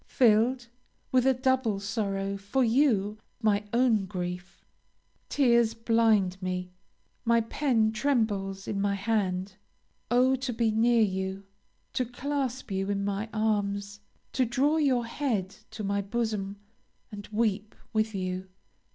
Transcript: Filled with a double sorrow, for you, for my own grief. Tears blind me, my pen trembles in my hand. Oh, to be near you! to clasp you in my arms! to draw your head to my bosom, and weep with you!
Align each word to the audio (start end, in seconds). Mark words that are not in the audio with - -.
Filled 0.07 0.67
with 1.11 1.27
a 1.27 1.33
double 1.35 1.79
sorrow, 1.79 2.35
for 2.35 2.63
you, 2.63 3.19
for 3.39 3.43
my 3.45 3.63
own 3.71 4.07
grief. 4.07 4.65
Tears 5.29 5.75
blind 5.75 6.41
me, 6.41 6.71
my 7.23 7.41
pen 7.41 7.91
trembles 7.91 8.67
in 8.67 8.81
my 8.81 8.95
hand. 8.95 9.57
Oh, 10.09 10.35
to 10.37 10.51
be 10.51 10.71
near 10.71 11.03
you! 11.03 11.43
to 11.93 12.03
clasp 12.03 12.71
you 12.71 12.89
in 12.89 13.05
my 13.05 13.29
arms! 13.31 13.99
to 14.33 14.43
draw 14.43 14.77
your 14.77 15.05
head 15.05 15.51
to 15.69 15.83
my 15.83 16.01
bosom, 16.01 16.57
and 17.11 17.29
weep 17.31 17.75
with 17.93 18.15
you! 18.15 18.49